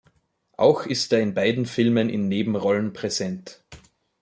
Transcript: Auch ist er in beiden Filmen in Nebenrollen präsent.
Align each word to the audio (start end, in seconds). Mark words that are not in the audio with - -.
Auch 0.57 0.87
ist 0.87 1.13
er 1.13 1.19
in 1.19 1.35
beiden 1.35 1.67
Filmen 1.67 2.09
in 2.09 2.27
Nebenrollen 2.27 2.91
präsent. 2.91 3.63